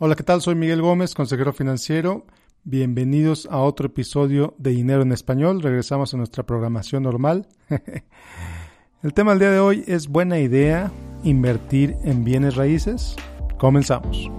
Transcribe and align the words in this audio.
Hola, 0.00 0.14
¿qué 0.14 0.22
tal? 0.22 0.40
Soy 0.40 0.54
Miguel 0.54 0.80
Gómez, 0.80 1.12
consejero 1.12 1.52
financiero. 1.52 2.24
Bienvenidos 2.62 3.48
a 3.50 3.58
otro 3.58 3.88
episodio 3.88 4.54
de 4.56 4.70
Dinero 4.70 5.02
en 5.02 5.10
Español. 5.10 5.60
Regresamos 5.60 6.14
a 6.14 6.16
nuestra 6.16 6.46
programación 6.46 7.02
normal. 7.02 7.48
El 9.02 9.12
tema 9.12 9.32
del 9.32 9.40
día 9.40 9.50
de 9.50 9.58
hoy 9.58 9.82
es 9.88 10.06
buena 10.06 10.38
idea 10.38 10.92
invertir 11.24 11.96
en 12.04 12.22
bienes 12.22 12.54
raíces. 12.54 13.16
Comenzamos. 13.58 14.30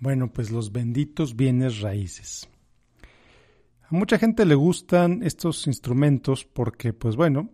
Bueno, 0.00 0.32
pues 0.32 0.50
los 0.50 0.72
benditos 0.72 1.36
bienes 1.36 1.80
raíces. 1.82 2.48
A 3.88 3.94
mucha 3.94 4.18
gente 4.18 4.44
le 4.44 4.56
gustan 4.56 5.22
estos 5.22 5.68
instrumentos 5.68 6.44
porque, 6.44 6.92
pues 6.92 7.14
bueno, 7.14 7.50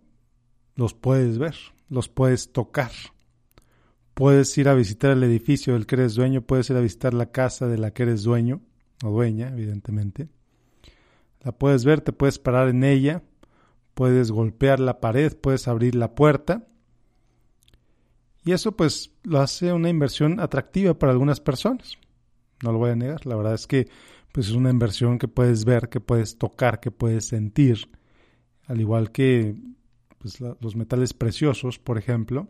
los 0.76 0.94
puedes 0.94 1.36
ver, 1.36 1.54
los 1.90 2.08
puedes 2.08 2.52
tocar. 2.52 2.90
Puedes 4.14 4.56
ir 4.56 4.68
a 4.68 4.74
visitar 4.74 5.10
el 5.10 5.22
edificio 5.24 5.74
del 5.74 5.86
que 5.86 5.96
eres 5.96 6.14
dueño, 6.14 6.40
puedes 6.40 6.70
ir 6.70 6.76
a 6.76 6.80
visitar 6.80 7.12
la 7.12 7.32
casa 7.32 7.68
de 7.68 7.76
la 7.76 7.92
que 7.92 8.04
eres 8.04 8.22
dueño 8.22 8.62
o 9.04 9.10
dueña, 9.10 9.48
evidentemente. 9.48 10.28
La 11.42 11.52
puedes 11.52 11.84
ver, 11.84 12.00
te 12.00 12.12
puedes 12.12 12.38
parar 12.38 12.68
en 12.68 12.82
ella, 12.82 13.22
puedes 13.92 14.30
golpear 14.30 14.80
la 14.80 15.00
pared, 15.00 15.36
puedes 15.36 15.68
abrir 15.68 15.94
la 15.94 16.14
puerta. 16.14 16.66
Y 18.42 18.52
eso 18.52 18.72
pues 18.72 19.12
lo 19.22 19.40
hace 19.40 19.72
una 19.74 19.90
inversión 19.90 20.40
atractiva 20.40 20.94
para 20.94 21.12
algunas 21.12 21.40
personas 21.40 21.98
no 22.62 22.72
lo 22.72 22.78
voy 22.78 22.90
a 22.90 22.96
negar. 22.96 23.26
La 23.26 23.36
verdad 23.36 23.54
es 23.54 23.66
que 23.66 23.88
pues 24.32 24.48
es 24.48 24.54
una 24.54 24.70
inversión 24.70 25.18
que 25.18 25.28
puedes 25.28 25.64
ver, 25.64 25.88
que 25.88 26.00
puedes 26.00 26.38
tocar, 26.38 26.80
que 26.80 26.90
puedes 26.90 27.26
sentir, 27.26 27.90
al 28.66 28.80
igual 28.80 29.12
que 29.12 29.54
pues, 30.18 30.40
los 30.40 30.74
metales 30.74 31.12
preciosos, 31.12 31.78
por 31.78 31.98
ejemplo, 31.98 32.48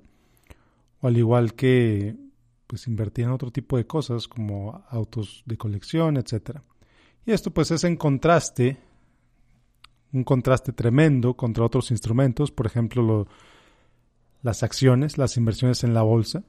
o 1.00 1.08
al 1.08 1.16
igual 1.16 1.54
que 1.54 2.16
pues 2.68 2.86
invertir 2.86 3.26
en 3.26 3.32
otro 3.32 3.50
tipo 3.50 3.76
de 3.76 3.86
cosas 3.86 4.28
como 4.28 4.84
autos 4.88 5.42
de 5.44 5.58
colección, 5.58 6.16
etcétera. 6.16 6.62
Y 7.26 7.32
esto 7.32 7.50
pues 7.50 7.70
es 7.70 7.84
en 7.84 7.96
contraste, 7.96 8.78
un 10.12 10.24
contraste 10.24 10.72
tremendo 10.72 11.34
contra 11.34 11.64
otros 11.64 11.90
instrumentos, 11.90 12.50
por 12.50 12.66
ejemplo, 12.66 13.26
las 14.42 14.62
acciones, 14.62 15.18
las 15.18 15.36
inversiones 15.36 15.84
en 15.84 15.94
la 15.94 16.02
bolsa, 16.02 16.44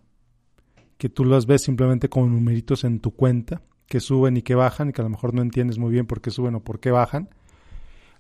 que 0.98 1.10
tú 1.10 1.26
las 1.26 1.46
ves 1.46 1.64
simplemente 1.64 2.08
como 2.08 2.28
numeritos 2.28 2.84
en 2.84 3.00
tu 3.00 3.12
cuenta, 3.12 3.62
que 3.88 4.00
suben 4.00 4.38
y 4.38 4.42
que 4.42 4.56
bajan, 4.56 4.90
y 4.90 4.94
que 4.94 5.02
a 5.02 5.04
lo 5.04 5.10
mejor 5.10 5.34
no 5.34 5.42
entiendes 5.42 5.78
muy 5.78 5.92
bien 5.92 6.06
por 6.06 6.22
qué 6.22 6.32
suben 6.32 6.56
o 6.56 6.64
por 6.64 6.80
qué 6.80 6.92
bajan. 6.92 7.30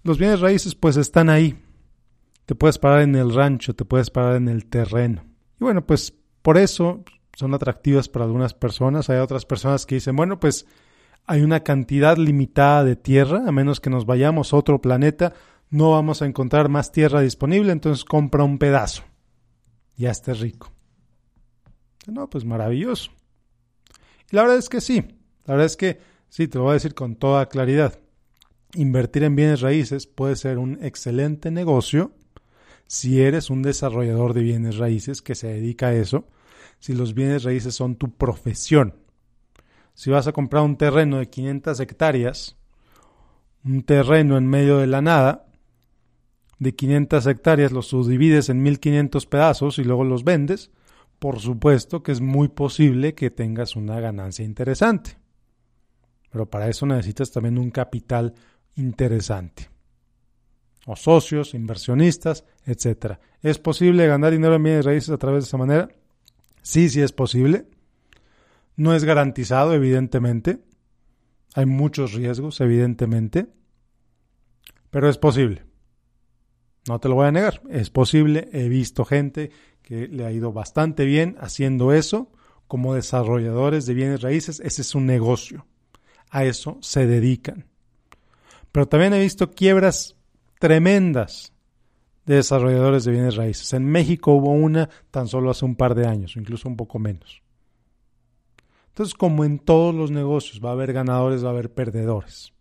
Los 0.03 0.17
bienes 0.17 0.39
raíces 0.39 0.75
pues 0.75 0.97
están 0.97 1.29
ahí. 1.29 1.57
Te 2.45 2.55
puedes 2.55 2.77
parar 2.77 3.01
en 3.01 3.15
el 3.15 3.33
rancho, 3.33 3.73
te 3.73 3.85
puedes 3.85 4.09
parar 4.09 4.35
en 4.35 4.49
el 4.49 4.65
terreno. 4.65 5.23
Y 5.59 5.63
bueno, 5.63 5.85
pues 5.85 6.13
por 6.41 6.57
eso 6.57 7.03
son 7.35 7.53
atractivas 7.53 8.09
para 8.09 8.25
algunas 8.25 8.53
personas. 8.53 9.09
Hay 9.09 9.19
otras 9.19 9.45
personas 9.45 9.85
que 9.85 9.95
dicen, 9.95 10.15
bueno, 10.15 10.39
pues 10.39 10.65
hay 11.25 11.41
una 11.41 11.61
cantidad 11.61 12.17
limitada 12.17 12.83
de 12.83 12.95
tierra, 12.95 13.43
a 13.47 13.51
menos 13.51 13.79
que 13.79 13.89
nos 13.89 14.05
vayamos 14.05 14.53
a 14.53 14.57
otro 14.57 14.81
planeta, 14.81 15.33
no 15.69 15.91
vamos 15.91 16.21
a 16.21 16.25
encontrar 16.25 16.69
más 16.69 16.91
tierra 16.91 17.21
disponible, 17.21 17.71
entonces 17.71 18.03
compra 18.03 18.43
un 18.43 18.57
pedazo. 18.57 19.03
Ya 19.95 20.11
estés 20.11 20.39
rico. 20.39 20.71
No, 22.07 22.29
pues 22.29 22.45
maravilloso. 22.45 23.11
Y 24.31 24.35
la 24.35 24.43
verdad 24.43 24.57
es 24.57 24.69
que 24.69 24.81
sí, 24.81 25.03
la 25.45 25.53
verdad 25.53 25.65
es 25.65 25.77
que 25.77 25.99
sí, 26.29 26.47
te 26.47 26.57
lo 26.57 26.65
voy 26.65 26.71
a 26.71 26.73
decir 26.75 26.93
con 26.93 27.15
toda 27.15 27.49
claridad. 27.49 27.99
Invertir 28.75 29.23
en 29.23 29.35
bienes 29.35 29.61
raíces 29.61 30.07
puede 30.07 30.35
ser 30.35 30.57
un 30.57 30.83
excelente 30.83 31.51
negocio 31.51 32.11
si 32.87 33.21
eres 33.21 33.49
un 33.49 33.61
desarrollador 33.61 34.33
de 34.33 34.41
bienes 34.41 34.77
raíces 34.77 35.21
que 35.21 35.35
se 35.35 35.47
dedica 35.47 35.87
a 35.87 35.93
eso, 35.95 36.27
si 36.79 36.93
los 36.93 37.13
bienes 37.13 37.43
raíces 37.43 37.75
son 37.75 37.95
tu 37.95 38.11
profesión. 38.11 38.95
Si 39.93 40.09
vas 40.09 40.27
a 40.27 40.31
comprar 40.31 40.63
un 40.63 40.77
terreno 40.77 41.17
de 41.19 41.29
500 41.29 41.79
hectáreas, 41.79 42.55
un 43.63 43.83
terreno 43.83 44.37
en 44.37 44.47
medio 44.47 44.77
de 44.77 44.87
la 44.87 45.01
nada, 45.01 45.47
de 46.59 46.75
500 46.75 47.25
hectáreas 47.27 47.71
los 47.71 47.87
subdivides 47.87 48.49
en 48.49 48.61
1500 48.61 49.25
pedazos 49.25 49.79
y 49.79 49.83
luego 49.83 50.03
los 50.03 50.23
vendes, 50.23 50.71
por 51.19 51.39
supuesto 51.39 52.03
que 52.03 52.11
es 52.11 52.21
muy 52.21 52.47
posible 52.47 53.15
que 53.15 53.31
tengas 53.31 53.75
una 53.75 53.99
ganancia 53.99 54.45
interesante. 54.45 55.22
Pero 56.33 56.49
para 56.49 56.67
eso 56.67 56.87
necesitas 56.87 57.31
también 57.31 57.59
un 57.59 57.69
capital 57.69 58.33
interesante. 58.73 59.69
O 60.87 60.95
socios, 60.95 61.53
inversionistas, 61.53 62.43
etc. 62.65 63.19
¿Es 63.43 63.59
posible 63.59 64.07
ganar 64.07 64.31
dinero 64.31 64.55
en 64.55 64.63
bienes 64.63 64.83
raíces 64.83 65.11
a 65.11 65.19
través 65.19 65.43
de 65.43 65.47
esa 65.49 65.57
manera? 65.57 65.89
Sí, 66.63 66.89
sí 66.89 67.01
es 67.01 67.11
posible. 67.11 67.67
No 68.75 68.95
es 68.95 69.03
garantizado, 69.03 69.75
evidentemente. 69.75 70.63
Hay 71.53 71.67
muchos 71.67 72.13
riesgos, 72.13 72.59
evidentemente. 72.61 73.49
Pero 74.89 75.09
es 75.09 75.19
posible. 75.19 75.65
No 76.87 76.99
te 76.99 77.09
lo 77.09 77.15
voy 77.15 77.27
a 77.27 77.31
negar. 77.31 77.61
Es 77.69 77.91
posible. 77.91 78.49
He 78.53 78.69
visto 78.69 79.05
gente 79.05 79.51
que 79.83 80.07
le 80.07 80.25
ha 80.25 80.31
ido 80.31 80.51
bastante 80.51 81.05
bien 81.05 81.35
haciendo 81.39 81.93
eso. 81.93 82.31
Como 82.65 82.95
desarrolladores 82.95 83.85
de 83.85 83.93
bienes 83.93 84.23
raíces, 84.23 84.59
ese 84.61 84.81
es 84.81 84.95
un 84.95 85.05
negocio. 85.05 85.67
A 86.33 86.45
eso 86.45 86.79
se 86.81 87.05
dedican. 87.05 87.67
Pero 88.71 88.87
también 88.87 89.13
he 89.13 89.19
visto 89.19 89.51
quiebras 89.51 90.15
tremendas 90.59 91.53
de 92.25 92.37
desarrolladores 92.37 93.05
de 93.05 93.11
bienes 93.11 93.35
raíces. 93.35 93.71
En 93.73 93.85
México 93.85 94.31
hubo 94.31 94.49
una 94.49 94.89
tan 95.11 95.27
solo 95.27 95.51
hace 95.51 95.63
un 95.63 95.75
par 95.75 95.93
de 95.93 96.07
años, 96.07 96.35
incluso 96.35 96.67
un 96.67 96.75
poco 96.75 96.97
menos. 96.97 97.43
Entonces, 98.87 99.13
como 99.13 99.45
en 99.45 99.59
todos 99.59 99.93
los 99.93 100.09
negocios, 100.09 100.59
va 100.59 100.69
a 100.69 100.73
haber 100.73 100.91
ganadores, 100.91 101.45
va 101.45 101.49
a 101.49 101.51
haber 101.51 101.71
perdedores. 101.71 102.51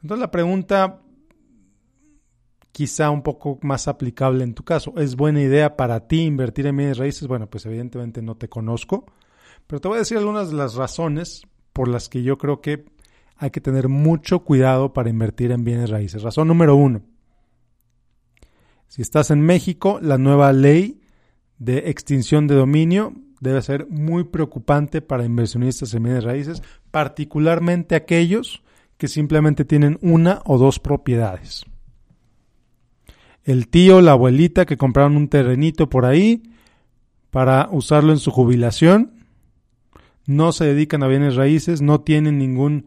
Entonces, 0.00 0.20
la 0.20 0.30
pregunta 0.30 1.02
quizá 2.72 3.10
un 3.10 3.22
poco 3.22 3.58
más 3.60 3.88
aplicable 3.88 4.42
en 4.42 4.54
tu 4.54 4.64
caso. 4.64 4.94
¿Es 4.96 5.16
buena 5.16 5.42
idea 5.42 5.76
para 5.76 6.08
ti 6.08 6.22
invertir 6.22 6.66
en 6.66 6.78
bienes 6.78 6.96
raíces? 6.96 7.28
Bueno, 7.28 7.50
pues 7.50 7.66
evidentemente 7.66 8.22
no 8.22 8.38
te 8.38 8.48
conozco, 8.48 9.04
pero 9.66 9.82
te 9.82 9.88
voy 9.88 9.96
a 9.96 9.98
decir 9.98 10.16
algunas 10.16 10.50
de 10.50 10.56
las 10.56 10.76
razones 10.76 11.42
por 11.72 11.88
las 11.88 12.08
que 12.08 12.22
yo 12.22 12.38
creo 12.38 12.60
que 12.60 12.84
hay 13.36 13.50
que 13.50 13.60
tener 13.60 13.88
mucho 13.88 14.40
cuidado 14.40 14.92
para 14.92 15.10
invertir 15.10 15.50
en 15.50 15.64
bienes 15.64 15.90
raíces. 15.90 16.22
Razón 16.22 16.48
número 16.48 16.76
uno. 16.76 17.02
Si 18.88 19.02
estás 19.02 19.30
en 19.30 19.40
México, 19.40 19.98
la 20.02 20.18
nueva 20.18 20.52
ley 20.52 21.00
de 21.58 21.90
extinción 21.90 22.46
de 22.46 22.54
dominio 22.54 23.14
debe 23.40 23.62
ser 23.62 23.86
muy 23.88 24.24
preocupante 24.24 25.00
para 25.00 25.24
inversionistas 25.24 25.94
en 25.94 26.04
bienes 26.04 26.24
raíces, 26.24 26.62
particularmente 26.90 27.94
aquellos 27.94 28.62
que 28.98 29.08
simplemente 29.08 29.64
tienen 29.64 29.98
una 30.02 30.42
o 30.44 30.58
dos 30.58 30.78
propiedades 30.78 31.64
el 33.44 33.68
tío, 33.68 34.00
la 34.00 34.12
abuelita 34.12 34.66
que 34.66 34.76
compraron 34.76 35.16
un 35.16 35.28
terrenito 35.28 35.88
por 35.88 36.04
ahí 36.04 36.42
para 37.30 37.68
usarlo 37.70 38.12
en 38.12 38.18
su 38.18 38.30
jubilación, 38.30 39.21
no 40.36 40.52
se 40.52 40.64
dedican 40.64 41.02
a 41.02 41.08
bienes 41.08 41.36
raíces, 41.36 41.82
no 41.82 42.00
tienen 42.00 42.38
ningún 42.38 42.86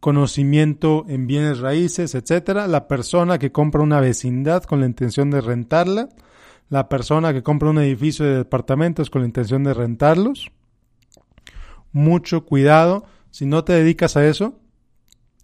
conocimiento 0.00 1.04
en 1.08 1.26
bienes 1.26 1.60
raíces, 1.60 2.14
etcétera. 2.16 2.66
La 2.66 2.88
persona 2.88 3.38
que 3.38 3.52
compra 3.52 3.82
una 3.82 4.00
vecindad 4.00 4.64
con 4.64 4.80
la 4.80 4.86
intención 4.86 5.30
de 5.30 5.40
rentarla, 5.40 6.08
la 6.68 6.88
persona 6.88 7.32
que 7.32 7.42
compra 7.42 7.70
un 7.70 7.78
edificio 7.78 8.24
de 8.24 8.38
departamentos 8.38 9.10
con 9.10 9.22
la 9.22 9.28
intención 9.28 9.62
de 9.62 9.74
rentarlos. 9.74 10.50
Mucho 11.92 12.44
cuidado, 12.44 13.04
si 13.30 13.46
no 13.46 13.62
te 13.62 13.74
dedicas 13.74 14.16
a 14.16 14.26
eso, 14.26 14.58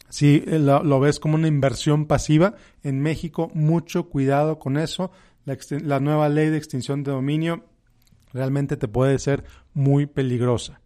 si 0.09 0.43
eh, 0.47 0.59
lo, 0.59 1.01
ves 1.01 1.21
como 1.21 1.35
una 1.35 1.49
inversión 1.49 2.07
pasiva, 2.07 2.55
en 2.83 3.01
México 3.01 3.51
mucho 3.55 4.09
cuidado 4.09 4.59
con 4.59 4.77
eso. 4.77 5.11
La, 5.45 6.01
nueva 6.01 6.29
ley 6.29 6.51
de 6.51 6.59
extinción 6.59 7.03
de 7.03 7.13
dominio 7.13 7.65
realmente 8.33 8.77
te 8.77 8.89
puede 8.89 9.19
ser 9.19 9.45
muy 9.73 10.07
peligrosa. 10.07 10.81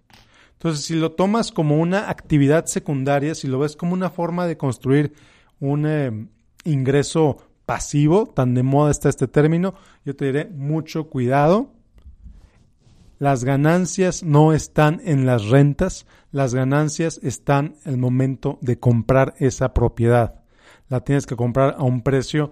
Entonces, 0.62 0.84
si 0.84 0.94
lo 0.94 1.12
tomas 1.12 1.50
como 1.50 1.80
una 1.80 2.08
actividad 2.08 2.66
secundaria, 2.66 3.34
si 3.34 3.48
lo 3.48 3.58
ves 3.58 3.74
como 3.74 3.94
una 3.94 4.10
forma 4.10 4.46
de 4.46 4.56
construir 4.56 5.12
un 5.58 5.86
eh, 5.86 6.28
ingreso 6.64 7.38
pasivo, 7.66 8.26
tan 8.26 8.54
de 8.54 8.62
moda 8.62 8.90
está 8.90 9.08
este 9.08 9.26
término, 9.26 9.74
yo 10.04 10.14
te 10.14 10.26
diré 10.26 10.44
mucho 10.46 11.08
cuidado 11.08 11.72
las 13.22 13.44
ganancias 13.44 14.24
no 14.24 14.52
están 14.52 15.00
en 15.04 15.26
las 15.26 15.44
rentas, 15.44 16.06
las 16.32 16.56
ganancias 16.56 17.20
están 17.22 17.76
en 17.84 17.92
el 17.92 17.98
momento 17.98 18.58
de 18.62 18.80
comprar 18.80 19.34
esa 19.38 19.72
propiedad. 19.74 20.42
La 20.88 21.04
tienes 21.04 21.24
que 21.24 21.36
comprar 21.36 21.76
a 21.78 21.84
un 21.84 22.02
precio 22.02 22.50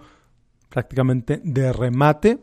prácticamente 0.68 1.40
de 1.42 1.72
remate, 1.72 2.38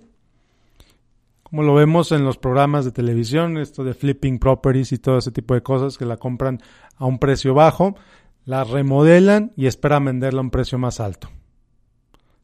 como 1.49 1.63
lo 1.63 1.73
vemos 1.73 2.11
en 2.11 2.25
los 2.25 2.38
programas 2.38 2.83
de 2.83 2.91
televisión, 2.91 3.57
esto 3.57 3.85
de 3.85 3.94
flipping 3.94 4.38
properties 4.38 4.91
y 4.91 4.97
todo 4.97 5.17
ese 5.17 5.31
tipo 5.31 5.53
de 5.53 5.63
cosas 5.63 5.97
que 5.97 6.05
la 6.05 6.17
compran 6.17 6.59
a 6.97 7.05
un 7.05 7.19
precio 7.19 7.53
bajo. 7.53 7.95
la 8.44 8.65
remodelan 8.65 9.53
y 9.55 9.65
esperan 9.65 10.05
venderla 10.05 10.39
a 10.39 10.44
un 10.44 10.51
precio 10.51 10.77
más 10.77 10.99
alto. 10.99 11.29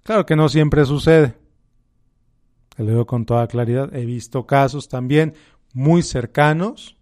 Claro 0.04 0.26
que 0.26 0.38
no 0.38 0.48
siempre 0.48 0.86
sucede. 0.86 1.36
Te 2.76 2.84
lo 2.84 2.90
digo 2.92 3.06
con 3.06 3.26
toda 3.26 3.48
claridad. 3.48 3.94
He 3.94 4.06
visto 4.06 4.46
casos 4.46 4.88
también 4.88 5.34
muy 5.74 6.02
cercanos 6.02 6.98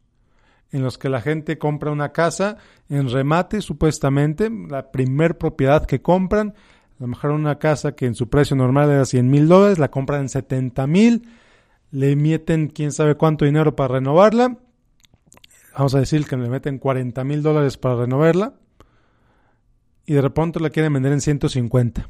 en 0.72 0.82
los 0.82 0.98
que 0.98 1.10
la 1.10 1.22
gente 1.22 1.60
compra 1.60 1.92
una 1.92 2.14
casa 2.14 2.58
en 2.90 3.12
remate, 3.12 3.62
supuestamente, 3.62 4.50
la 4.50 4.92
primer 4.92 5.38
propiedad 5.38 5.86
que 5.86 6.02
compran, 6.02 6.50
a 6.98 7.02
lo 7.02 7.08
mejor 7.08 7.32
una 7.32 7.60
casa 7.60 7.92
que 7.92 8.08
en 8.08 8.16
su 8.16 8.28
precio 8.28 8.56
normal 8.56 8.90
era 8.90 9.06
100 9.06 9.30
mil 9.30 9.48
dólares, 9.48 9.78
la 9.78 9.92
compran 9.92 10.22
en 10.22 10.30
70 10.30 10.88
mil, 10.88 11.28
le 11.92 12.16
meten 12.16 12.68
quién 12.68 12.92
sabe 12.92 13.16
cuánto 13.16 13.46
dinero 13.46 13.76
para 13.76 13.96
renovarla, 13.96 14.58
vamos 15.78 15.96
a 15.96 16.00
decir 16.00 16.26
que 16.26 16.38
le 16.38 16.50
meten 16.50 16.80
40 16.80 17.24
mil 17.24 17.44
dólares 17.44 17.78
para 17.78 17.96
renovarla, 17.96 18.56
y 20.06 20.14
de 20.14 20.22
repente 20.22 20.60
la 20.60 20.70
quieren 20.70 20.94
vender 20.94 21.14
en 21.14 21.22
150, 21.22 22.10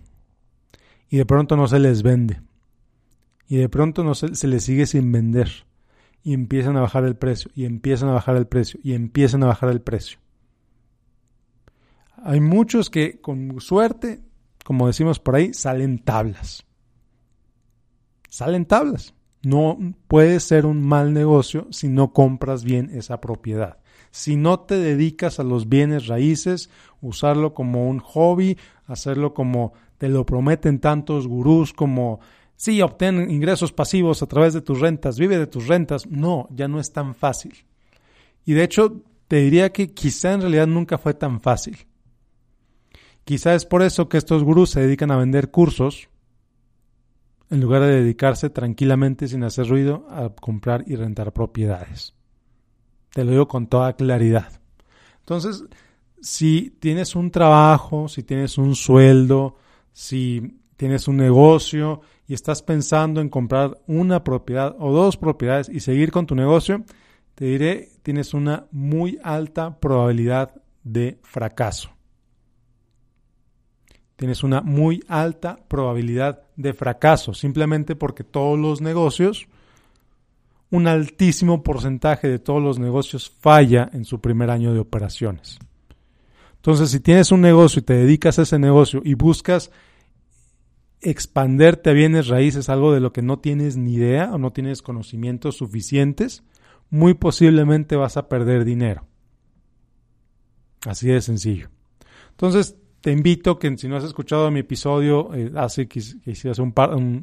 y 1.09 1.17
de 1.17 1.25
pronto 1.25 1.57
no 1.57 1.67
se 1.67 1.79
les 1.79 2.03
vende, 2.03 2.41
y 3.47 3.57
de 3.57 3.69
pronto 3.69 4.03
no 4.03 4.15
se, 4.15 4.35
se 4.35 4.47
les 4.47 4.63
sigue 4.63 4.85
sin 4.85 5.11
vender 5.11 5.65
y 6.23 6.33
empiezan 6.33 6.77
a 6.77 6.81
bajar 6.81 7.03
el 7.05 7.15
precio, 7.15 7.51
y 7.55 7.65
empiezan 7.65 8.09
a 8.09 8.13
bajar 8.13 8.35
el 8.35 8.47
precio, 8.47 8.79
y 8.83 8.93
empiezan 8.93 9.43
a 9.43 9.47
bajar 9.47 9.69
el 9.69 9.81
precio. 9.81 10.19
Hay 12.23 12.39
muchos 12.39 12.89
que 12.89 13.19
con 13.19 13.59
suerte, 13.59 14.21
como 14.63 14.87
decimos 14.87 15.19
por 15.19 15.35
ahí, 15.35 15.53
salen 15.53 15.99
tablas. 15.99 16.65
Salen 18.29 18.65
tablas. 18.65 19.15
No 19.43 19.77
puede 20.07 20.39
ser 20.39 20.65
un 20.65 20.81
mal 20.81 21.13
negocio 21.13 21.67
si 21.71 21.87
no 21.87 22.13
compras 22.13 22.63
bien 22.63 22.91
esa 22.93 23.21
propiedad. 23.21 23.77
Si 24.11 24.35
no 24.35 24.59
te 24.59 24.77
dedicas 24.77 25.39
a 25.39 25.43
los 25.43 25.69
bienes 25.69 26.07
raíces, 26.07 26.69
usarlo 27.01 27.53
como 27.53 27.87
un 27.87 27.99
hobby, 27.99 28.57
hacerlo 28.85 29.33
como 29.33 29.73
te 29.97 30.09
lo 30.09 30.25
prometen 30.25 30.79
tantos 30.79 31.27
gurús 31.27 31.73
como 31.73 32.19
Sí, 32.61 32.79
obtén 32.83 33.31
ingresos 33.31 33.71
pasivos 33.73 34.21
a 34.21 34.27
través 34.27 34.53
de 34.53 34.61
tus 34.61 34.79
rentas, 34.79 35.17
vive 35.17 35.39
de 35.39 35.47
tus 35.47 35.65
rentas. 35.65 36.05
No, 36.05 36.47
ya 36.51 36.67
no 36.67 36.79
es 36.79 36.93
tan 36.93 37.15
fácil. 37.15 37.65
Y 38.45 38.53
de 38.53 38.63
hecho, 38.63 39.01
te 39.27 39.37
diría 39.37 39.71
que 39.71 39.95
quizá 39.95 40.33
en 40.33 40.41
realidad 40.41 40.67
nunca 40.67 40.99
fue 40.99 41.15
tan 41.15 41.41
fácil. 41.41 41.87
Quizá 43.25 43.55
es 43.55 43.65
por 43.65 43.81
eso 43.81 44.07
que 44.07 44.19
estos 44.19 44.43
gurús 44.43 44.69
se 44.69 44.81
dedican 44.81 45.09
a 45.09 45.17
vender 45.17 45.49
cursos 45.49 46.10
en 47.51 47.59
lugar 47.59 47.81
de 47.81 48.01
dedicarse 48.01 48.49
tranquilamente 48.49 49.27
sin 49.27 49.43
hacer 49.43 49.67
ruido 49.67 50.07
a 50.09 50.29
comprar 50.29 50.83
y 50.87 50.95
rentar 50.95 51.33
propiedades. 51.33 52.15
Te 53.13 53.25
lo 53.25 53.31
digo 53.31 53.47
con 53.49 53.67
toda 53.67 53.93
claridad. 53.93 54.61
Entonces, 55.19 55.65
si 56.21 56.77
tienes 56.79 57.13
un 57.13 57.29
trabajo, 57.29 58.07
si 58.07 58.23
tienes 58.23 58.57
un 58.57 58.73
sueldo, 58.73 59.57
si 59.91 60.61
tienes 60.77 61.09
un 61.09 61.17
negocio 61.17 62.01
y 62.25 62.33
estás 62.33 62.63
pensando 62.63 63.19
en 63.19 63.27
comprar 63.27 63.77
una 63.85 64.23
propiedad 64.23 64.73
o 64.79 64.93
dos 64.93 65.17
propiedades 65.17 65.67
y 65.67 65.81
seguir 65.81 66.09
con 66.11 66.25
tu 66.25 66.35
negocio, 66.35 66.85
te 67.35 67.45
diré, 67.45 67.89
tienes 68.01 68.33
una 68.33 68.67
muy 68.71 69.19
alta 69.23 69.77
probabilidad 69.77 70.55
de 70.83 71.19
fracaso. 71.21 71.91
Tienes 74.21 74.43
una 74.43 74.61
muy 74.61 75.03
alta 75.07 75.57
probabilidad 75.67 76.43
de 76.55 76.73
fracaso, 76.73 77.33
simplemente 77.33 77.95
porque 77.95 78.23
todos 78.23 78.59
los 78.59 78.79
negocios, 78.79 79.47
un 80.69 80.85
altísimo 80.85 81.63
porcentaje 81.63 82.27
de 82.27 82.37
todos 82.37 82.61
los 82.61 82.77
negocios 82.77 83.31
falla 83.31 83.89
en 83.91 84.05
su 84.05 84.21
primer 84.21 84.51
año 84.51 84.75
de 84.75 84.79
operaciones. 84.79 85.57
Entonces, 86.57 86.91
si 86.91 86.99
tienes 86.99 87.31
un 87.31 87.41
negocio 87.41 87.79
y 87.79 87.81
te 87.81 87.95
dedicas 87.95 88.37
a 88.37 88.43
ese 88.43 88.59
negocio 88.59 89.01
y 89.03 89.15
buscas 89.15 89.71
expanderte 91.01 91.89
a 91.89 91.93
bienes 91.93 92.27
raíces, 92.27 92.69
algo 92.69 92.93
de 92.93 92.99
lo 92.99 93.13
que 93.13 93.23
no 93.23 93.39
tienes 93.39 93.75
ni 93.75 93.95
idea 93.95 94.29
o 94.31 94.37
no 94.37 94.53
tienes 94.53 94.83
conocimientos 94.83 95.57
suficientes, 95.57 96.43
muy 96.91 97.15
posiblemente 97.15 97.95
vas 97.95 98.17
a 98.17 98.29
perder 98.29 98.65
dinero. 98.65 99.07
Así 100.85 101.07
de 101.07 101.21
sencillo. 101.21 101.69
Entonces, 102.29 102.75
te 103.01 103.11
invito 103.11 103.57
que 103.57 103.75
si 103.77 103.87
no 103.87 103.97
has 103.97 104.03
escuchado 104.03 104.49
mi 104.51 104.59
episodio 104.59 105.33
eh, 105.33 105.51
hace, 105.55 105.89
hace 105.89 106.61
un 106.61 106.73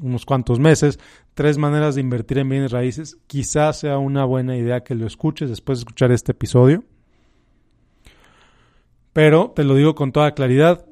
unos 0.03 0.27
cuantos 0.27 0.59
meses, 0.59 0.99
tres 1.35 1.57
maneras 1.57 1.95
de 1.95 2.01
invertir 2.01 2.39
en 2.39 2.49
bienes 2.49 2.73
raíces, 2.73 3.17
quizás 3.29 3.79
sea 3.79 3.99
una 3.99 4.25
buena 4.25 4.57
idea 4.57 4.83
que 4.83 4.97
lo 4.97 5.07
escuches 5.07 5.49
después 5.49 5.79
de 5.79 5.83
escuchar 5.83 6.11
este 6.11 6.33
episodio. 6.33 6.85
Pero 9.13 9.53
te 9.55 9.65
lo 9.65 9.77
digo 9.77 9.95
con 9.95 10.11
toda 10.11 10.35
claridad, 10.35 10.85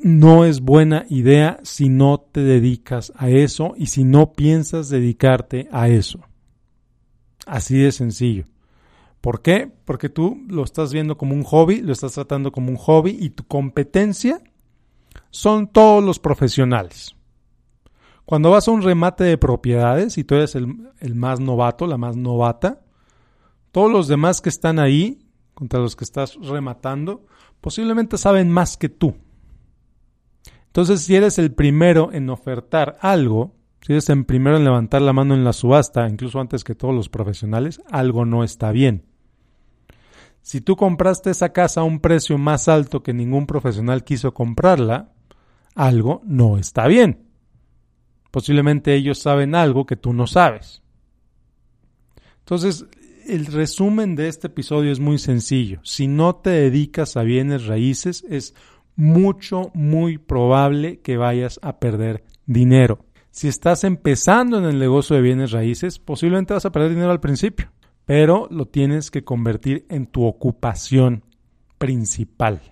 no 0.00 0.44
es 0.44 0.60
buena 0.60 1.06
idea 1.08 1.58
si 1.62 1.88
no 1.88 2.18
te 2.18 2.42
dedicas 2.42 3.12
a 3.16 3.30
eso 3.30 3.74
y 3.76 3.86
si 3.86 4.04
no 4.04 4.32
piensas 4.32 4.88
dedicarte 4.88 5.68
a 5.70 5.88
eso. 5.88 6.20
Así 7.46 7.78
de 7.78 7.92
sencillo. 7.92 8.44
¿Por 9.20 9.42
qué? 9.42 9.70
Porque 9.84 10.08
tú 10.08 10.44
lo 10.48 10.64
estás 10.64 10.92
viendo 10.92 11.18
como 11.18 11.34
un 11.34 11.42
hobby, 11.44 11.80
lo 11.80 11.92
estás 11.92 12.12
tratando 12.12 12.52
como 12.52 12.70
un 12.70 12.76
hobby 12.76 13.16
y 13.18 13.30
tu 13.30 13.44
competencia 13.44 14.40
son 15.30 15.68
todos 15.68 16.02
los 16.02 16.18
profesionales. 16.18 17.14
Cuando 18.24 18.50
vas 18.50 18.68
a 18.68 18.70
un 18.70 18.82
remate 18.82 19.24
de 19.24 19.38
propiedades 19.38 20.18
y 20.18 20.24
tú 20.24 20.34
eres 20.34 20.54
el, 20.54 21.14
más 21.14 21.40
novato, 21.40 21.86
la 21.86 21.96
más 21.96 22.16
novata, 22.16 22.82
todos 23.72 23.90
los 23.90 24.06
demás 24.06 24.40
que 24.40 24.50
están 24.50 24.78
ahí, 24.78 25.26
contra 25.54 25.80
los 25.80 25.96
que 25.96 26.04
estás 26.04 26.36
rematando, 26.36 27.26
posiblemente 27.60 28.18
saben 28.18 28.50
más 28.50 28.76
que 28.76 28.88
tú 28.88 29.16
entonces, 30.78 31.00
si 31.00 31.16
eres 31.16 31.40
el 31.40 31.52
primero 31.52 32.10
en 32.12 32.30
ofertar 32.30 32.98
algo, 33.00 33.56
si 33.80 33.94
eres 33.94 34.08
el 34.10 34.24
primero 34.24 34.58
en 34.58 34.62
levantar 34.64 35.02
la 35.02 35.12
mano 35.12 35.34
en 35.34 35.42
la 35.42 35.52
subasta, 35.52 36.08
incluso 36.08 36.38
antes 36.38 36.62
que 36.62 36.76
todos 36.76 36.94
los 36.94 37.08
profesionales, 37.08 37.80
algo 37.90 38.24
no 38.24 38.44
está 38.44 38.70
bien. 38.70 39.07
Si 40.48 40.62
tú 40.62 40.76
compraste 40.76 41.28
esa 41.28 41.50
casa 41.50 41.82
a 41.82 41.84
un 41.84 42.00
precio 42.00 42.38
más 42.38 42.68
alto 42.68 43.02
que 43.02 43.12
ningún 43.12 43.46
profesional 43.46 44.02
quiso 44.02 44.32
comprarla, 44.32 45.12
algo 45.74 46.22
no 46.24 46.56
está 46.56 46.86
bien. 46.86 47.26
Posiblemente 48.30 48.94
ellos 48.94 49.18
saben 49.18 49.54
algo 49.54 49.84
que 49.84 49.96
tú 49.96 50.14
no 50.14 50.26
sabes. 50.26 50.82
Entonces, 52.38 52.86
el 53.26 53.44
resumen 53.44 54.16
de 54.16 54.28
este 54.28 54.46
episodio 54.46 54.90
es 54.90 55.00
muy 55.00 55.18
sencillo. 55.18 55.80
Si 55.82 56.08
no 56.08 56.36
te 56.36 56.48
dedicas 56.48 57.18
a 57.18 57.24
bienes 57.24 57.66
raíces, 57.66 58.24
es 58.30 58.54
mucho, 58.96 59.70
muy 59.74 60.16
probable 60.16 61.00
que 61.00 61.18
vayas 61.18 61.60
a 61.60 61.78
perder 61.78 62.24
dinero. 62.46 63.04
Si 63.30 63.48
estás 63.48 63.84
empezando 63.84 64.56
en 64.56 64.64
el 64.64 64.78
negocio 64.78 65.14
de 65.14 65.20
bienes 65.20 65.50
raíces, 65.50 65.98
posiblemente 65.98 66.54
vas 66.54 66.64
a 66.64 66.72
perder 66.72 66.92
dinero 66.92 67.10
al 67.10 67.20
principio, 67.20 67.70
pero 68.08 68.48
lo 68.50 68.64
tienes 68.64 69.10
que 69.10 69.22
convertir 69.22 69.84
en 69.90 70.06
tu 70.06 70.24
ocupación 70.24 71.24
principal. 71.76 72.62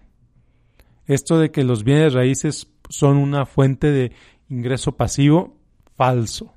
Esto 1.04 1.38
de 1.38 1.50
que 1.50 1.62
los 1.62 1.84
bienes 1.84 2.14
raíces 2.14 2.72
son 2.88 3.18
una 3.18 3.44
fuente 3.44 3.90
de 3.90 4.12
ingreso 4.48 4.96
pasivo, 4.96 5.58
falso. 5.94 6.54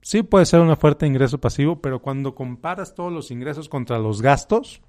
Sí 0.00 0.22
puede 0.22 0.46
ser 0.46 0.60
una 0.60 0.74
fuente 0.74 1.04
de 1.04 1.10
ingreso 1.10 1.36
pasivo, 1.36 1.82
pero 1.82 2.00
cuando 2.00 2.34
comparas 2.34 2.94
todos 2.94 3.12
los 3.12 3.30
ingresos 3.30 3.68
contra 3.68 3.98
los 3.98 4.22
gastos, 4.22 4.80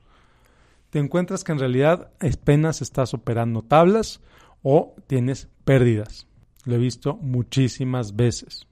te 0.89 0.99
encuentras 0.99 1.43
que 1.43 1.51
en 1.51 1.59
realidad 1.59 2.13
apenas 2.21 2.81
estás 2.81 3.13
operando 3.13 3.63
tablas 3.63 4.21
o 4.61 4.95
tienes 5.07 5.49
pérdidas. 5.65 6.25
Lo 6.63 6.75
he 6.75 6.77
visto 6.77 7.17
muchísimas 7.17 8.15
veces. 8.15 8.65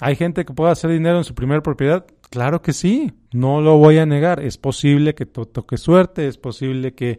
¿Hay 0.00 0.16
gente 0.16 0.44
que 0.44 0.52
pueda 0.52 0.72
hacer 0.72 0.90
dinero 0.90 1.16
en 1.16 1.24
su 1.24 1.34
primera 1.34 1.62
propiedad? 1.62 2.04
Claro 2.30 2.62
que 2.62 2.72
sí, 2.72 3.12
no 3.32 3.60
lo 3.60 3.76
voy 3.76 3.98
a 3.98 4.06
negar. 4.06 4.40
Es 4.40 4.56
posible 4.56 5.14
que 5.14 5.26
te 5.26 5.44
toque 5.46 5.76
suerte, 5.76 6.28
es 6.28 6.38
posible 6.38 6.94
que 6.94 7.18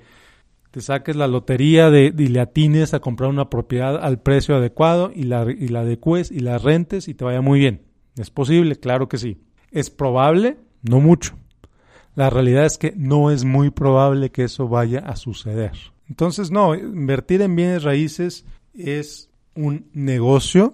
te 0.72 0.80
saques 0.80 1.18
la 1.18 1.28
lotería 1.28 1.90
de, 1.90 2.14
y 2.18 2.28
le 2.28 2.40
atines 2.40 2.94
a 2.94 3.02
comprar 3.02 3.30
una 3.30 3.50
propiedad 3.50 4.02
al 4.02 4.22
precio 4.22 4.56
adecuado 4.56 5.12
y 5.14 5.24
la, 5.24 5.46
y 5.52 5.68
la 5.68 5.82
adecues 5.82 6.32
y 6.32 6.40
la 6.40 6.58
rentes 6.58 7.10
y 7.10 7.14
te 7.14 7.26
vaya 7.26 7.42
muy 7.42 7.60
bien. 7.60 7.82
Es 8.18 8.30
posible, 8.30 8.78
claro 8.78 9.10
que 9.10 9.18
sí. 9.18 9.38
Es 9.72 9.90
probable, 9.90 10.58
no 10.82 11.02
mucho. 11.02 11.36
La 12.16 12.30
realidad 12.30 12.66
es 12.66 12.78
que 12.78 12.94
no 12.96 13.32
es 13.32 13.44
muy 13.44 13.70
probable 13.70 14.32
que 14.32 14.46
eso 14.46 14.70
vaya 14.70 15.00
a 15.00 15.18
suceder. 15.18 15.72
Entonces, 16.08 16.52
no, 16.52 16.74
invertir 16.76 17.42
en 17.42 17.56
bienes 17.56 17.84
raíces 17.84 18.46
es 18.74 19.30
un 19.56 19.90
negocio, 19.94 20.74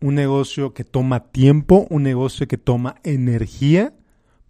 un 0.00 0.14
negocio 0.14 0.72
que 0.72 0.84
toma 0.84 1.30
tiempo, 1.30 1.86
un 1.90 2.02
negocio 2.02 2.48
que 2.48 2.58
toma 2.58 2.96
energía, 3.04 3.94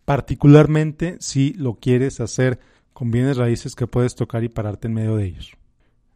particularmente 0.04 1.16
si 1.21 1.52
lo 1.54 1.75
quieres 1.75 2.21
hacer 2.21 2.59
con 2.92 3.11
bienes 3.11 3.37
raíces 3.37 3.75
que 3.75 3.87
puedes 3.87 4.14
tocar 4.14 4.45
y 4.45 4.49
pararte 4.49 4.88
en 4.88 4.95
medio 4.95 5.16
de 5.16 5.26
ellos. 5.26 5.57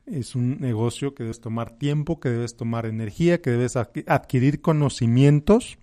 Es 0.06 0.34
un 0.34 0.60
negocio 0.60 1.14
que 1.14 1.22
debes 1.22 1.40
tomar 1.40 1.78
tiempo, 1.78 2.20
que 2.20 2.28
debes 2.28 2.56
tomar 2.56 2.86
energía, 2.86 3.40
que 3.40 3.50
debes 3.50 3.76
adquirir 3.76 4.60
conocimientos 4.60 5.78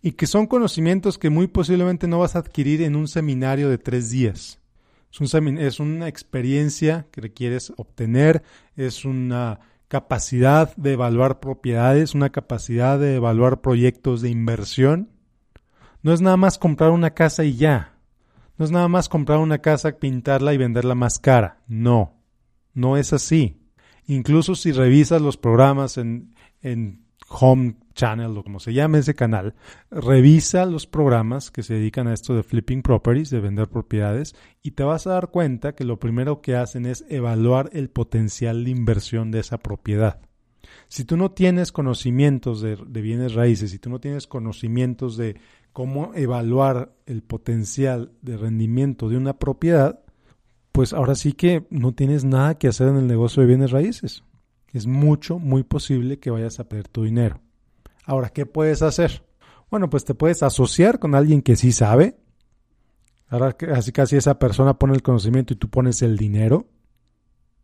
y 0.00 0.12
que 0.12 0.26
son 0.26 0.46
conocimientos 0.46 1.18
que 1.18 1.30
muy 1.30 1.46
posiblemente 1.46 2.08
no 2.08 2.20
vas 2.20 2.36
a 2.36 2.38
adquirir 2.38 2.82
en 2.82 2.96
un 2.96 3.06
seminario 3.06 3.68
de 3.68 3.78
tres 3.78 4.10
días. 4.10 4.60
Es, 5.12 5.34
un 5.34 5.58
es 5.58 5.78
una 5.80 6.08
experiencia 6.08 7.06
que 7.10 7.20
requieres 7.20 7.72
obtener, 7.76 8.42
es 8.76 9.04
una 9.04 9.60
capacidad 9.88 10.74
de 10.76 10.92
evaluar 10.92 11.40
propiedades, 11.40 12.14
una 12.14 12.30
capacidad 12.30 12.98
de 12.98 13.16
evaluar 13.16 13.60
proyectos 13.60 14.22
de 14.22 14.30
inversión. 14.30 15.10
No 16.02 16.12
es 16.12 16.20
nada 16.20 16.36
más 16.36 16.58
comprar 16.58 16.90
una 16.90 17.10
casa 17.10 17.44
y 17.44 17.56
ya. 17.56 17.98
No 18.58 18.64
es 18.64 18.70
nada 18.70 18.88
más 18.88 19.08
comprar 19.08 19.38
una 19.38 19.58
casa, 19.58 19.98
pintarla 19.98 20.54
y 20.54 20.56
venderla 20.56 20.94
más 20.94 21.18
cara. 21.18 21.58
No, 21.66 22.14
no 22.74 22.96
es 22.96 23.12
así. 23.12 23.60
Incluso 24.06 24.54
si 24.54 24.72
revisas 24.72 25.20
los 25.20 25.36
programas 25.36 25.98
en, 25.98 26.34
en 26.62 27.04
Home 27.28 27.76
Channel 27.96 28.38
o 28.38 28.44
como 28.44 28.60
se 28.60 28.72
llame 28.72 28.98
ese 28.98 29.14
canal, 29.14 29.54
revisa 29.90 30.64
los 30.66 30.86
programas 30.86 31.50
que 31.50 31.64
se 31.64 31.74
dedican 31.74 32.06
a 32.06 32.14
esto 32.14 32.36
de 32.36 32.44
flipping 32.44 32.82
properties, 32.82 33.30
de 33.30 33.40
vender 33.40 33.68
propiedades, 33.68 34.36
y 34.62 34.72
te 34.72 34.84
vas 34.84 35.08
a 35.08 35.14
dar 35.14 35.30
cuenta 35.32 35.74
que 35.74 35.84
lo 35.84 35.98
primero 35.98 36.40
que 36.40 36.54
hacen 36.54 36.86
es 36.86 37.04
evaluar 37.08 37.70
el 37.72 37.90
potencial 37.90 38.64
de 38.64 38.70
inversión 38.70 39.32
de 39.32 39.40
esa 39.40 39.58
propiedad. 39.58 40.20
Si 40.88 41.04
tú 41.04 41.16
no 41.16 41.32
tienes 41.32 41.72
conocimientos 41.72 42.60
de, 42.60 42.76
de 42.76 43.00
bienes 43.00 43.34
raíces, 43.34 43.72
si 43.72 43.78
tú 43.78 43.90
no 43.90 43.98
tienes 43.98 44.28
conocimientos 44.28 45.16
de 45.16 45.36
cómo 45.72 46.12
evaluar 46.14 46.94
el 47.06 47.22
potencial 47.22 48.12
de 48.22 48.36
rendimiento 48.36 49.08
de 49.08 49.16
una 49.16 49.38
propiedad, 49.38 50.00
pues 50.72 50.92
ahora 50.92 51.14
sí 51.14 51.32
que 51.32 51.66
no 51.70 51.94
tienes 51.94 52.24
nada 52.24 52.58
que 52.58 52.68
hacer 52.68 52.88
en 52.88 52.96
el 52.96 53.06
negocio 53.06 53.40
de 53.40 53.48
bienes 53.48 53.70
raíces. 53.70 54.22
Es 54.72 54.86
mucho, 54.86 55.38
muy 55.38 55.62
posible 55.62 56.18
que 56.18 56.30
vayas 56.30 56.60
a 56.60 56.68
perder 56.68 56.88
tu 56.88 57.04
dinero. 57.04 57.40
Ahora, 58.06 58.30
¿qué 58.30 58.46
puedes 58.46 58.82
hacer? 58.82 59.24
Bueno, 59.68 59.90
pues 59.90 60.04
te 60.04 60.14
puedes 60.14 60.42
asociar 60.44 61.00
con 61.00 61.14
alguien 61.14 61.42
que 61.42 61.56
sí 61.56 61.72
sabe. 61.72 62.16
Ahora 63.28 63.52
casi 63.54 63.90
casi 63.90 64.16
esa 64.16 64.38
persona 64.38 64.78
pone 64.78 64.94
el 64.94 65.02
conocimiento 65.02 65.52
y 65.52 65.56
tú 65.56 65.68
pones 65.68 66.00
el 66.02 66.16
dinero. 66.16 66.68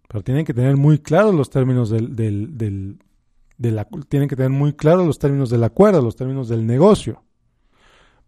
Pero 0.08 0.24
tienen 0.24 0.44
que 0.44 0.52
tener 0.52 0.76
muy 0.76 0.98
claros 0.98 1.32
los 1.34 1.48
términos 1.48 1.88
del, 1.88 2.16
del, 2.16 2.58
del 2.58 3.86
tienen 4.08 4.28
que 4.28 4.34
tener 4.34 4.50
muy 4.50 4.72
claros 4.72 5.06
los 5.06 5.20
términos 5.20 5.48
del 5.48 5.62
acuerdo, 5.62 6.02
los 6.02 6.16
términos 6.16 6.48
del 6.48 6.66
negocio. 6.66 7.22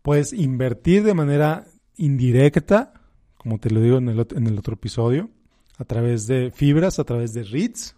Puedes 0.01 0.33
invertir 0.33 1.03
de 1.03 1.15
manera 1.15 1.67
indirecta, 1.97 2.93
como 3.37 3.59
te 3.59 3.71
lo 3.71 3.81
digo 3.81 3.99
en 3.99 4.09
el, 4.09 4.27
en 4.37 4.47
el 4.47 4.59
otro 4.59 4.75
episodio, 4.75 5.31
a 5.77 5.85
través 5.85 6.29
de 6.29 6.53
fibras, 6.53 7.01
a 7.01 7.05
través 7.05 7.35
de 7.35 7.43
REITs, 7.43 7.97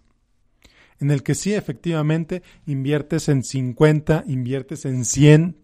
en 0.99 1.11
el 1.11 1.23
que 1.23 1.35
sí, 1.35 1.53
efectivamente, 1.53 2.41
inviertes 2.65 3.29
en 3.29 3.43
50, 3.43 4.23
inviertes 4.27 4.85
en 4.85 5.05
100 5.05 5.57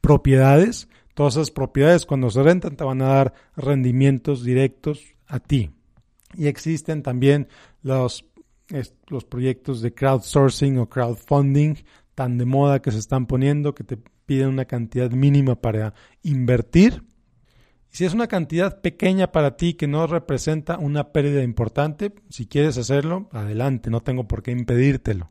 propiedades. 0.00 0.88
Todas 1.14 1.34
esas 1.34 1.50
propiedades 1.50 2.06
cuando 2.06 2.30
se 2.30 2.42
rentan 2.42 2.76
te 2.76 2.84
van 2.84 3.02
a 3.02 3.08
dar 3.08 3.34
rendimientos 3.56 4.42
directos 4.42 5.14
a 5.26 5.40
ti. 5.40 5.70
Y 6.36 6.46
existen 6.46 7.02
también 7.02 7.48
los, 7.82 8.24
los 9.08 9.24
proyectos 9.24 9.80
de 9.82 9.94
crowdsourcing 9.94 10.78
o 10.78 10.88
crowdfunding 10.88 11.76
tan 12.14 12.38
de 12.38 12.44
moda 12.44 12.80
que 12.80 12.90
se 12.90 12.98
están 12.98 13.26
poniendo 13.26 13.74
que 13.74 13.84
te 13.84 13.98
piden 14.26 14.48
una 14.48 14.64
cantidad 14.64 15.10
mínima 15.10 15.56
para 15.56 15.94
invertir. 16.22 17.02
Si 17.94 18.04
es 18.04 18.12
una 18.12 18.26
cantidad 18.26 18.80
pequeña 18.80 19.30
para 19.30 19.56
ti 19.56 19.74
que 19.74 19.86
no 19.86 20.08
representa 20.08 20.78
una 20.78 21.12
pérdida 21.12 21.44
importante, 21.44 22.12
si 22.28 22.48
quieres 22.48 22.76
hacerlo, 22.76 23.28
adelante, 23.30 23.88
no 23.88 24.00
tengo 24.00 24.26
por 24.26 24.42
qué 24.42 24.50
impedírtelo. 24.50 25.30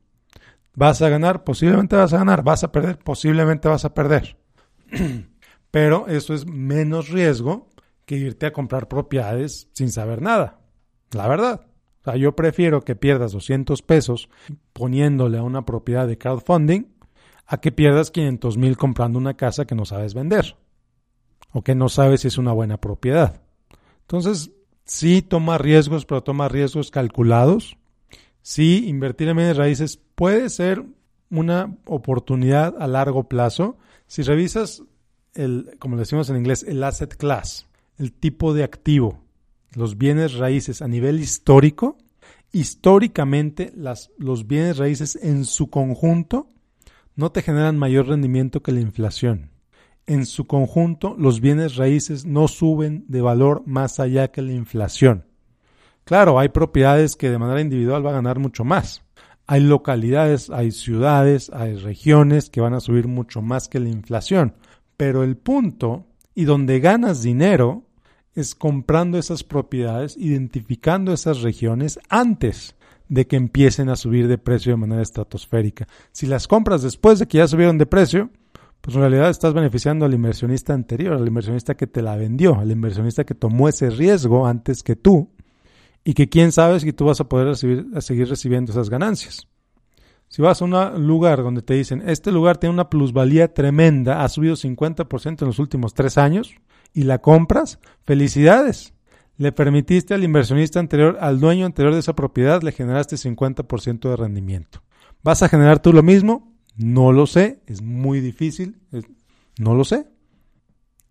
¿Vas 0.73 1.01
a 1.01 1.09
ganar? 1.09 1.43
Posiblemente 1.43 1.97
vas 1.97 2.13
a 2.13 2.19
ganar. 2.19 2.41
¿Vas 2.41 2.63
a 2.63 2.71
perder? 2.71 2.99
Posiblemente 2.99 3.67
vas 3.67 3.83
a 3.83 3.93
perder. 3.93 4.37
Pero 5.71 6.07
eso 6.07 6.33
es 6.33 6.47
menos 6.47 7.09
riesgo 7.09 7.67
que 8.05 8.15
irte 8.15 8.45
a 8.45 8.53
comprar 8.53 8.87
propiedades 8.87 9.67
sin 9.73 9.91
saber 9.91 10.21
nada. 10.21 10.61
La 11.11 11.27
verdad. 11.27 11.65
O 11.99 12.03
sea, 12.05 12.15
yo 12.15 12.33
prefiero 12.33 12.85
que 12.85 12.95
pierdas 12.95 13.33
200 13.33 13.81
pesos 13.81 14.29
poniéndole 14.71 15.37
a 15.37 15.43
una 15.43 15.65
propiedad 15.65 16.07
de 16.07 16.17
crowdfunding 16.17 16.85
a 17.45 17.57
que 17.57 17.73
pierdas 17.73 18.09
500 18.09 18.57
mil 18.57 18.77
comprando 18.77 19.19
una 19.19 19.33
casa 19.33 19.65
que 19.65 19.75
no 19.75 19.83
sabes 19.83 20.13
vender 20.13 20.55
o 21.53 21.63
que 21.63 21.75
no 21.75 21.87
sabes 21.87 22.21
si 22.21 22.27
es 22.27 22.37
una 22.37 22.51
buena 22.51 22.77
propiedad. 22.77 23.41
Entonces, 24.01 24.51
sí 24.85 25.21
toma 25.21 25.57
riesgos, 25.57 26.05
pero 26.05 26.23
toma 26.23 26.49
riesgos 26.49 26.91
calculados. 26.91 27.77
Sí, 28.41 28.85
invertir 28.87 29.29
en 29.29 29.37
bienes 29.37 29.57
raíces 29.57 29.99
puede 30.15 30.49
ser 30.49 30.83
una 31.29 31.77
oportunidad 31.85 32.75
a 32.79 32.87
largo 32.87 33.29
plazo. 33.29 33.77
Si 34.07 34.23
revisas 34.23 34.83
el, 35.35 35.77
como 35.79 35.97
decimos 35.97 36.29
en 36.29 36.37
inglés, 36.37 36.65
el 36.67 36.83
asset 36.83 37.15
class, 37.15 37.67
el 37.97 38.11
tipo 38.11 38.53
de 38.53 38.63
activo, 38.63 39.21
los 39.73 39.97
bienes 39.97 40.33
raíces 40.33 40.81
a 40.81 40.87
nivel 40.87 41.19
histórico, 41.19 41.97
históricamente 42.51 43.71
las, 43.75 44.11
los 44.17 44.47
bienes 44.47 44.77
raíces 44.77 45.17
en 45.21 45.45
su 45.45 45.69
conjunto 45.69 46.49
no 47.15 47.31
te 47.31 47.41
generan 47.41 47.77
mayor 47.77 48.07
rendimiento 48.07 48.61
que 48.61 48.71
la 48.71 48.81
inflación. 48.81 49.52
En 50.05 50.25
su 50.25 50.45
conjunto, 50.45 51.15
los 51.17 51.39
bienes 51.39 51.77
raíces 51.77 52.25
no 52.25 52.47
suben 52.47 53.05
de 53.07 53.21
valor 53.21 53.63
más 53.65 53.99
allá 53.99 54.29
que 54.29 54.41
la 54.41 54.51
inflación. 54.51 55.25
Claro, 56.03 56.39
hay 56.39 56.49
propiedades 56.49 57.15
que 57.15 57.29
de 57.29 57.37
manera 57.37 57.61
individual 57.61 58.05
va 58.05 58.09
a 58.09 58.15
ganar 58.15 58.39
mucho 58.39 58.65
más. 58.65 59.01
Hay 59.47 59.61
localidades, 59.61 60.49
hay 60.49 60.71
ciudades, 60.71 61.49
hay 61.53 61.75
regiones 61.75 62.49
que 62.49 62.59
van 62.61 62.73
a 62.73 62.81
subir 62.81 63.07
mucho 63.07 63.41
más 63.41 63.69
que 63.69 63.79
la 63.79 63.89
inflación. 63.89 64.55
Pero 64.97 65.23
el 65.23 65.37
punto, 65.37 66.05
y 66.35 66.43
donde 66.43 66.81
ganas 66.81 67.21
dinero, 67.21 67.83
es 68.35 68.55
comprando 68.55 69.17
esas 69.17 69.43
propiedades, 69.43 70.17
identificando 70.17 71.13
esas 71.13 71.41
regiones 71.41 71.99
antes 72.09 72.75
de 73.07 73.27
que 73.27 73.35
empiecen 73.35 73.89
a 73.89 73.95
subir 73.95 74.27
de 74.27 74.37
precio 74.37 74.73
de 74.73 74.77
manera 74.77 75.01
estratosférica. 75.01 75.87
Si 76.11 76.25
las 76.25 76.47
compras 76.47 76.81
después 76.81 77.19
de 77.19 77.27
que 77.27 77.37
ya 77.37 77.47
subieron 77.47 77.77
de 77.77 77.85
precio, 77.85 78.31
pues 78.83 78.97
en 78.97 79.01
realidad 79.01 79.29
estás 79.29 79.53
beneficiando 79.53 80.03
al 80.03 80.13
inversionista 80.13 80.73
anterior, 80.73 81.13
al 81.13 81.25
inversionista 81.25 81.73
que 81.73 81.87
te 81.87 82.01
la 82.01 82.17
vendió, 82.17 82.59
al 82.59 82.69
inversionista 82.69 83.23
que 83.23 83.33
tomó 83.33 83.69
ese 83.69 83.89
riesgo 83.89 84.45
antes 84.45 84.83
que 84.83 84.97
tú 84.97 85.29
y 86.03 86.13
que 86.13 86.27
quién 86.27 86.51
sabe 86.51 86.81
si 86.81 86.91
tú 86.91 87.05
vas 87.05 87.21
a 87.21 87.29
poder 87.29 87.55
seguir 87.55 88.27
recibiendo 88.27 88.73
esas 88.73 88.89
ganancias. 88.89 89.47
Si 90.27 90.41
vas 90.41 90.61
a 90.61 90.65
un 90.65 91.07
lugar 91.07 91.43
donde 91.43 91.61
te 91.61 91.75
dicen, 91.75 92.03
este 92.05 92.29
lugar 92.33 92.57
tiene 92.57 92.73
una 92.73 92.89
plusvalía 92.89 93.53
tremenda, 93.53 94.21
ha 94.21 94.27
subido 94.27 94.55
50% 94.55 95.43
en 95.43 95.47
los 95.47 95.59
últimos 95.59 95.93
tres 95.93 96.17
años, 96.17 96.53
y 96.93 97.03
la 97.03 97.19
compras, 97.19 97.79
felicidades 98.05 98.93
le 99.37 99.51
permitiste 99.51 100.13
al 100.13 100.23
inversionista 100.23 100.79
anterior, 100.79 101.17
al 101.19 101.39
dueño 101.39 101.65
anterior 101.65 101.93
de 101.93 102.01
esa 102.01 102.13
propiedad, 102.13 102.61
le 102.61 102.71
generaste 102.73 103.15
50% 103.15 104.09
de 104.09 104.15
rendimiento. 104.15 104.83
¿Vas 105.23 105.41
a 105.41 105.49
generar 105.49 105.79
tú 105.79 105.93
lo 105.93 106.03
mismo? 106.03 106.52
No 106.75 107.11
lo 107.11 107.27
sé, 107.27 107.61
es 107.67 107.81
muy 107.81 108.19
difícil, 108.19 108.77
no 109.59 109.75
lo 109.75 109.83
sé. 109.83 110.07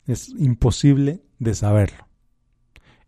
Es 0.06 0.30
imposible 0.30 1.22
de 1.38 1.54
saberlo. 1.54 2.08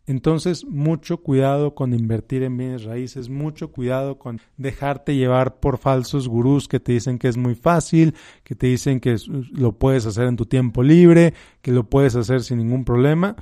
Entonces, 0.06 0.66
mucho 0.66 1.22
cuidado 1.22 1.74
con 1.74 1.94
invertir 1.94 2.42
en 2.42 2.58
bienes 2.58 2.84
raíces, 2.84 3.30
mucho 3.30 3.72
cuidado 3.72 4.18
con 4.18 4.38
dejarte 4.58 5.16
llevar 5.16 5.60
por 5.60 5.78
falsos 5.78 6.28
gurús 6.28 6.68
que 6.68 6.78
te 6.78 6.92
dicen 6.92 7.18
que 7.18 7.28
es 7.28 7.38
muy 7.38 7.54
fácil, 7.54 8.14
que 8.42 8.54
te 8.54 8.66
dicen 8.66 9.00
que 9.00 9.16
lo 9.50 9.78
puedes 9.78 10.04
hacer 10.04 10.26
en 10.26 10.36
tu 10.36 10.44
tiempo 10.44 10.82
libre, 10.82 11.32
que 11.62 11.72
lo 11.72 11.88
puedes 11.88 12.16
hacer 12.16 12.42
sin 12.42 12.58
ningún 12.58 12.84
problema. 12.84 13.34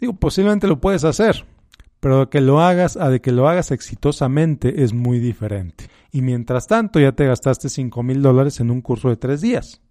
Digo, 0.00 0.14
posiblemente 0.14 0.66
lo 0.66 0.80
puedes 0.80 1.04
hacer, 1.04 1.44
pero 2.06 2.30
que 2.30 2.40
lo 2.40 2.60
hagas 2.60 2.96
a 2.96 3.10
de 3.10 3.20
que 3.20 3.32
lo 3.32 3.48
hagas 3.48 3.72
exitosamente 3.72 4.84
es 4.84 4.92
muy 4.92 5.18
diferente. 5.18 5.88
Y 6.12 6.22
mientras 6.22 6.68
tanto 6.68 7.00
ya 7.00 7.10
te 7.10 7.26
gastaste 7.26 7.68
5 7.68 8.00
mil 8.04 8.22
dólares 8.22 8.60
en 8.60 8.70
un 8.70 8.80
curso 8.80 9.08
de 9.08 9.16
tres 9.16 9.40
días. 9.40 9.82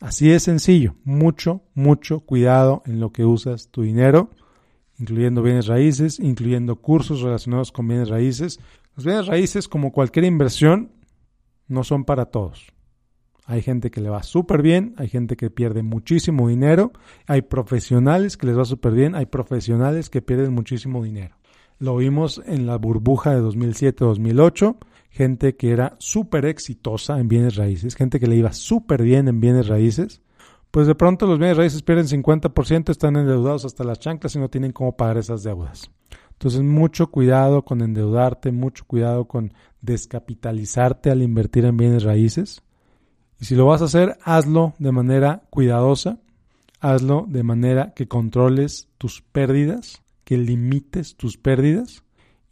Así 0.00 0.28
de 0.30 0.40
sencillo. 0.40 0.96
Mucho, 1.04 1.62
mucho 1.74 2.18
cuidado 2.26 2.82
en 2.86 2.98
lo 2.98 3.12
que 3.12 3.24
usas 3.24 3.68
tu 3.68 3.82
dinero, 3.82 4.30
incluyendo 4.98 5.40
bienes 5.40 5.68
raíces, 5.68 6.18
incluyendo 6.18 6.74
cursos 6.74 7.20
relacionados 7.20 7.70
con 7.70 7.86
bienes 7.86 8.08
raíces. 8.08 8.58
Los 8.96 9.04
bienes 9.04 9.28
raíces, 9.28 9.68
como 9.68 9.92
cualquier 9.92 10.24
inversión, 10.24 10.90
no 11.68 11.84
son 11.84 12.04
para 12.04 12.24
todos. 12.24 12.66
Hay 13.48 13.62
gente 13.62 13.90
que 13.90 14.02
le 14.02 14.10
va 14.10 14.22
súper 14.22 14.60
bien, 14.60 14.92
hay 14.98 15.08
gente 15.08 15.34
que 15.34 15.48
pierde 15.48 15.82
muchísimo 15.82 16.48
dinero, 16.48 16.92
hay 17.26 17.40
profesionales 17.40 18.36
que 18.36 18.46
les 18.46 18.58
va 18.58 18.66
súper 18.66 18.92
bien, 18.92 19.14
hay 19.14 19.24
profesionales 19.24 20.10
que 20.10 20.20
pierden 20.20 20.52
muchísimo 20.52 21.02
dinero. 21.02 21.34
Lo 21.78 21.96
vimos 21.96 22.42
en 22.44 22.66
la 22.66 22.76
burbuja 22.76 23.34
de 23.34 23.40
2007-2008, 23.40 24.76
gente 25.08 25.56
que 25.56 25.70
era 25.70 25.96
súper 25.98 26.44
exitosa 26.44 27.18
en 27.18 27.28
bienes 27.28 27.56
raíces, 27.56 27.94
gente 27.94 28.20
que 28.20 28.26
le 28.26 28.36
iba 28.36 28.52
súper 28.52 29.02
bien 29.02 29.28
en 29.28 29.40
bienes 29.40 29.66
raíces, 29.68 30.20
pues 30.70 30.86
de 30.86 30.94
pronto 30.94 31.26
los 31.26 31.38
bienes 31.38 31.56
raíces 31.56 31.80
pierden 31.82 32.06
50%, 32.06 32.90
están 32.90 33.16
endeudados 33.16 33.64
hasta 33.64 33.82
las 33.82 33.98
chanclas 33.98 34.36
y 34.36 34.40
no 34.40 34.50
tienen 34.50 34.72
cómo 34.72 34.94
pagar 34.94 35.16
esas 35.16 35.42
deudas. 35.42 35.90
Entonces, 36.32 36.60
mucho 36.60 37.06
cuidado 37.06 37.64
con 37.64 37.80
endeudarte, 37.80 38.52
mucho 38.52 38.84
cuidado 38.86 39.24
con 39.24 39.54
descapitalizarte 39.80 41.10
al 41.10 41.22
invertir 41.22 41.64
en 41.64 41.78
bienes 41.78 42.02
raíces. 42.02 42.62
Y 43.40 43.44
si 43.44 43.54
lo 43.54 43.66
vas 43.66 43.82
a 43.82 43.86
hacer, 43.86 44.18
hazlo 44.22 44.74
de 44.78 44.92
manera 44.92 45.42
cuidadosa, 45.50 46.18
hazlo 46.80 47.26
de 47.28 47.42
manera 47.42 47.92
que 47.94 48.08
controles 48.08 48.88
tus 48.98 49.22
pérdidas, 49.22 50.02
que 50.24 50.36
limites 50.36 51.16
tus 51.16 51.36
pérdidas. 51.36 52.02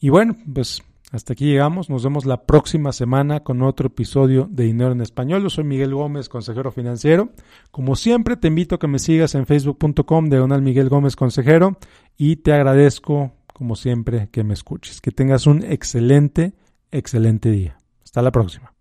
Y 0.01 0.11
bueno, 0.11 0.37
pues 0.53 0.83
hasta 1.13 1.33
aquí 1.33 1.47
llegamos. 1.47 1.89
Nos 1.89 2.05
vemos 2.05 2.27
la 2.27 2.45
próxima 2.45 2.93
semana 2.93 3.41
con 3.41 3.63
otro 3.63 3.87
episodio 3.87 4.49
de 4.51 4.65
Dinero 4.65 4.93
en 4.93 5.01
Español. 5.01 5.43
Yo 5.43 5.51
soy 5.51 5.65
Miguel 5.65 5.95
Gómez, 5.95 6.29
consejero 6.29 6.73
financiero. 6.73 7.31
Como 7.71 7.97
siempre, 7.97 8.37
te 8.37 8.49
invito 8.49 8.75
a 8.75 8.79
que 8.79 8.89
me 8.89 8.99
sigas 8.99 9.35
en 9.35 9.47
facebook.com 9.47 10.29
diagonal 10.29 10.63
Miguel 10.63 10.89
Gómez 10.89 11.17
Consejero 11.17 11.79
y 12.17 12.37
te 12.37 12.53
agradezco, 12.53 13.33
como 13.53 13.77
siempre, 13.77 14.29
que 14.31 14.45
me 14.45 14.55
escuches. 14.55 15.01
Que 15.01 15.13
tengas 15.13 15.47
un 15.47 15.63
excelente, 15.65 16.55
excelente 16.91 17.51
día. 17.51 17.79
Hasta 18.05 18.23
la 18.23 18.33
próxima. 18.33 18.76